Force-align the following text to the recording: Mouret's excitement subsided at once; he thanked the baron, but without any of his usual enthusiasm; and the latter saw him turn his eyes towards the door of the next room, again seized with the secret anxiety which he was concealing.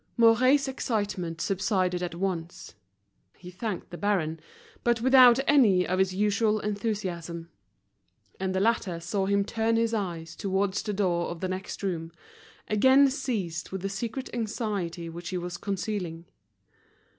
Mouret's 0.17 0.67
excitement 0.67 1.39
subsided 1.39 2.01
at 2.01 2.15
once; 2.15 2.73
he 3.37 3.51
thanked 3.51 3.91
the 3.91 3.99
baron, 3.99 4.39
but 4.83 4.99
without 4.99 5.39
any 5.45 5.85
of 5.85 5.99
his 5.99 6.11
usual 6.11 6.59
enthusiasm; 6.59 7.51
and 8.39 8.55
the 8.55 8.59
latter 8.59 8.99
saw 8.99 9.27
him 9.27 9.45
turn 9.45 9.75
his 9.75 9.93
eyes 9.93 10.35
towards 10.35 10.81
the 10.81 10.91
door 10.93 11.27
of 11.27 11.39
the 11.39 11.47
next 11.47 11.83
room, 11.83 12.11
again 12.67 13.11
seized 13.11 13.69
with 13.69 13.83
the 13.83 13.89
secret 13.89 14.27
anxiety 14.33 15.07
which 15.07 15.29
he 15.29 15.37
was 15.37 15.55
concealing. 15.55 16.25